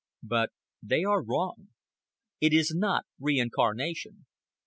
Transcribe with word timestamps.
But 0.23 0.49
they 0.81 1.03
are 1.03 1.23
wrong. 1.23 1.67
It 2.39 2.53
is 2.53 2.73
not 2.73 3.05
reincarnation. 3.19 4.25